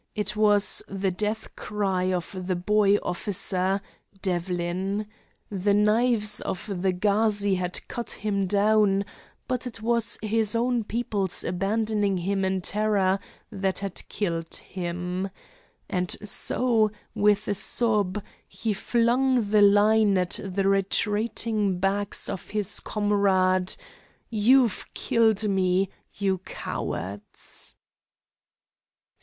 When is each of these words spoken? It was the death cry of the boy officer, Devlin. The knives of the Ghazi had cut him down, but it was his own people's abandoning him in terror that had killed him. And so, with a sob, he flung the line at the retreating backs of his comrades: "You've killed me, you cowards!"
It 0.15 0.35
was 0.35 0.81
the 0.87 1.11
death 1.11 1.55
cry 1.55 2.05
of 2.11 2.35
the 2.47 2.55
boy 2.55 2.95
officer, 3.03 3.79
Devlin. 4.23 5.05
The 5.51 5.75
knives 5.75 6.41
of 6.41 6.81
the 6.81 6.91
Ghazi 6.91 7.53
had 7.53 7.87
cut 7.87 8.09
him 8.09 8.47
down, 8.47 9.05
but 9.47 9.67
it 9.67 9.83
was 9.83 10.17
his 10.23 10.55
own 10.55 10.85
people's 10.85 11.43
abandoning 11.43 12.17
him 12.17 12.43
in 12.43 12.61
terror 12.61 13.19
that 13.51 13.77
had 13.77 14.01
killed 14.09 14.55
him. 14.55 15.29
And 15.87 16.09
so, 16.27 16.89
with 17.13 17.47
a 17.47 17.53
sob, 17.53 18.23
he 18.49 18.73
flung 18.73 19.51
the 19.51 19.61
line 19.61 20.17
at 20.17 20.39
the 20.43 20.67
retreating 20.67 21.77
backs 21.77 22.27
of 22.27 22.49
his 22.49 22.79
comrades: 22.79 23.77
"You've 24.31 24.83
killed 24.95 25.47
me, 25.47 25.89
you 26.15 26.39
cowards!" 26.39 27.75